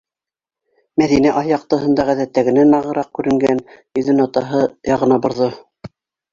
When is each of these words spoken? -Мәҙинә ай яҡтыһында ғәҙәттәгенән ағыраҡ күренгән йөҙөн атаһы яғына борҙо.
-Мәҙинә 1.01 1.33
ай 1.41 1.51
яҡтыһында 1.51 2.07
ғәҙәттәгенән 2.09 2.75
ағыраҡ 2.79 3.13
күренгән 3.21 3.63
йөҙөн 3.77 4.27
атаһы 4.27 4.67
яғына 4.97 5.23
борҙо. 5.29 5.55